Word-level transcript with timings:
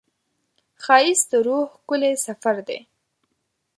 ښایست 0.83 1.27
د 1.31 1.33
روح 1.45 1.63
ښکلی 1.75 2.13
سفر 2.25 2.55
دی 2.67 2.79